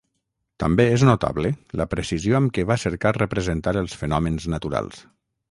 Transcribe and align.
També 0.61 0.85
és 0.93 1.03
notable 1.09 1.51
la 1.81 1.87
precisió 1.91 2.39
amb 2.39 2.55
què 2.57 2.65
va 2.71 2.79
cercar 2.85 3.13
representar 3.19 3.75
els 3.83 3.95
fenòmens 4.03 4.51
naturals. 4.57 5.07